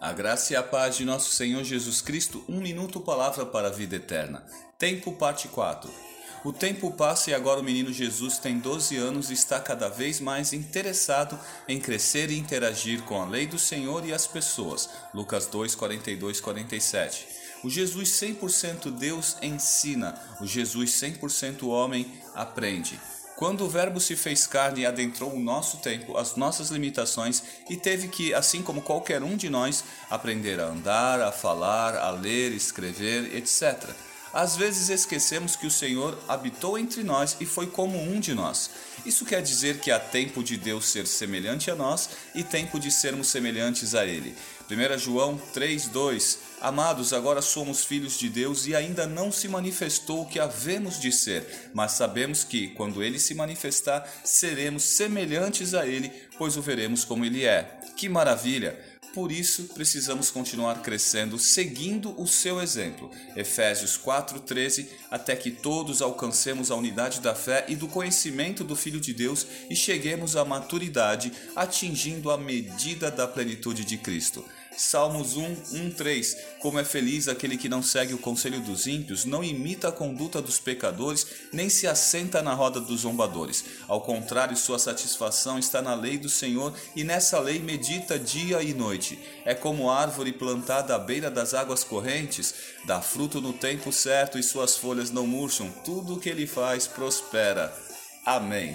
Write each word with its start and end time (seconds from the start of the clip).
A 0.00 0.14
graça 0.14 0.54
e 0.54 0.56
a 0.56 0.62
paz 0.62 0.96
de 0.96 1.04
nosso 1.04 1.30
Senhor 1.30 1.62
Jesus 1.62 2.00
Cristo, 2.00 2.42
um 2.48 2.58
minuto 2.58 3.00
palavra 3.00 3.44
para 3.44 3.68
a 3.68 3.70
vida 3.70 3.96
eterna. 3.96 4.42
Tempo 4.78 5.12
parte 5.12 5.46
4. 5.46 5.90
O 6.42 6.54
tempo 6.54 6.90
passa 6.90 7.30
e 7.30 7.34
agora 7.34 7.60
o 7.60 7.62
menino 7.62 7.92
Jesus 7.92 8.38
tem 8.38 8.58
12 8.58 8.96
anos 8.96 9.28
e 9.28 9.34
está 9.34 9.60
cada 9.60 9.90
vez 9.90 10.18
mais 10.18 10.54
interessado 10.54 11.38
em 11.68 11.78
crescer 11.78 12.30
e 12.30 12.38
interagir 12.38 13.02
com 13.02 13.20
a 13.20 13.26
lei 13.26 13.46
do 13.46 13.58
Senhor 13.58 14.06
e 14.06 14.14
as 14.14 14.26
pessoas. 14.26 14.88
Lucas 15.12 15.44
2, 15.48 15.74
42, 15.74 16.40
47. 16.40 17.28
O 17.62 17.68
Jesus 17.68 18.08
100% 18.08 18.90
Deus 18.90 19.36
ensina, 19.42 20.18
o 20.40 20.46
Jesus 20.46 20.92
100% 20.92 21.68
homem 21.68 22.10
aprende. 22.34 22.98
Quando 23.40 23.64
o 23.64 23.70
Verbo 23.70 23.98
se 23.98 24.16
fez 24.16 24.46
carne 24.46 24.82
e 24.82 24.86
adentrou 24.86 25.32
o 25.32 25.40
nosso 25.40 25.78
tempo, 25.78 26.18
as 26.18 26.36
nossas 26.36 26.68
limitações 26.68 27.42
e 27.70 27.74
teve 27.74 28.08
que, 28.08 28.34
assim 28.34 28.62
como 28.62 28.82
qualquer 28.82 29.22
um 29.22 29.34
de 29.34 29.48
nós, 29.48 29.82
aprender 30.10 30.60
a 30.60 30.66
andar, 30.66 31.22
a 31.22 31.32
falar, 31.32 31.96
a 31.96 32.10
ler, 32.10 32.52
escrever, 32.52 33.34
etc. 33.34 33.88
Às 34.32 34.56
vezes 34.56 34.88
esquecemos 34.88 35.56
que 35.56 35.66
o 35.66 35.70
Senhor 35.70 36.16
habitou 36.28 36.78
entre 36.78 37.02
nós 37.02 37.36
e 37.40 37.46
foi 37.46 37.66
como 37.66 38.00
um 38.00 38.20
de 38.20 38.32
nós. 38.32 38.70
Isso 39.04 39.24
quer 39.24 39.42
dizer 39.42 39.78
que 39.80 39.90
há 39.90 39.98
tempo 39.98 40.42
de 40.42 40.56
Deus 40.56 40.86
ser 40.86 41.06
semelhante 41.06 41.70
a 41.70 41.74
nós 41.74 42.10
e 42.34 42.44
tempo 42.44 42.78
de 42.78 42.90
sermos 42.90 43.28
semelhantes 43.28 43.94
a 43.94 44.06
Ele. 44.06 44.36
1 44.70 44.98
João 44.98 45.40
3,2 45.52 46.38
Amados, 46.60 47.12
agora 47.12 47.42
somos 47.42 47.84
filhos 47.84 48.18
de 48.18 48.28
Deus 48.28 48.66
e 48.66 48.76
ainda 48.76 49.06
não 49.06 49.32
se 49.32 49.48
manifestou 49.48 50.22
o 50.22 50.26
que 50.26 50.38
havemos 50.38 51.00
de 51.00 51.10
ser, 51.10 51.70
mas 51.72 51.92
sabemos 51.92 52.44
que, 52.44 52.68
quando 52.68 53.02
Ele 53.02 53.18
se 53.18 53.34
manifestar, 53.34 54.06
seremos 54.22 54.82
semelhantes 54.82 55.72
a 55.72 55.86
Ele, 55.86 56.12
pois 56.36 56.58
o 56.58 56.62
veremos 56.62 57.02
como 57.02 57.24
Ele 57.24 57.44
é. 57.44 57.80
Que 57.96 58.08
maravilha! 58.08 58.78
Por 59.12 59.32
isso, 59.32 59.64
precisamos 59.74 60.30
continuar 60.30 60.82
crescendo, 60.82 61.36
seguindo 61.36 62.14
o 62.20 62.28
seu 62.28 62.60
exemplo. 62.60 63.10
Efésios 63.34 63.96
4:13, 63.96 64.88
até 65.10 65.34
que 65.34 65.50
todos 65.50 66.00
alcancemos 66.00 66.70
a 66.70 66.76
unidade 66.76 67.20
da 67.20 67.34
fé 67.34 67.64
e 67.68 67.74
do 67.74 67.88
conhecimento 67.88 68.62
do 68.62 68.76
Filho 68.76 69.00
de 69.00 69.12
Deus 69.12 69.44
e 69.68 69.74
cheguemos 69.74 70.36
à 70.36 70.44
maturidade, 70.44 71.32
atingindo 71.56 72.30
a 72.30 72.38
medida 72.38 73.10
da 73.10 73.26
plenitude 73.26 73.84
de 73.84 73.96
Cristo. 73.96 74.44
Salmos 74.80 75.36
1, 75.36 75.56
1, 75.72 75.90
3. 75.90 76.36
Como 76.58 76.78
é 76.78 76.84
feliz 76.84 77.28
aquele 77.28 77.58
que 77.58 77.68
não 77.68 77.82
segue 77.82 78.14
o 78.14 78.18
conselho 78.18 78.60
dos 78.62 78.86
ímpios, 78.86 79.26
não 79.26 79.44
imita 79.44 79.88
a 79.88 79.92
conduta 79.92 80.40
dos 80.40 80.58
pecadores, 80.58 81.26
nem 81.52 81.68
se 81.68 81.86
assenta 81.86 82.40
na 82.40 82.54
roda 82.54 82.80
dos 82.80 83.02
zombadores. 83.02 83.62
Ao 83.86 84.00
contrário, 84.00 84.56
sua 84.56 84.78
satisfação 84.78 85.58
está 85.58 85.82
na 85.82 85.94
lei 85.94 86.16
do 86.16 86.30
Senhor, 86.30 86.74
e 86.96 87.04
nessa 87.04 87.38
lei 87.38 87.58
medita 87.58 88.18
dia 88.18 88.62
e 88.62 88.72
noite. 88.72 89.18
É 89.44 89.54
como 89.54 89.90
árvore 89.90 90.32
plantada 90.32 90.94
à 90.94 90.98
beira 90.98 91.30
das 91.30 91.52
águas 91.52 91.84
correntes, 91.84 92.54
dá 92.86 93.02
fruto 93.02 93.38
no 93.38 93.52
tempo 93.52 93.92
certo 93.92 94.38
e 94.38 94.42
suas 94.42 94.78
folhas 94.78 95.10
não 95.10 95.26
murcham. 95.26 95.70
Tudo 95.84 96.14
o 96.14 96.18
que 96.18 96.30
ele 96.30 96.46
faz 96.46 96.86
prospera. 96.86 97.70
Amém. 98.24 98.74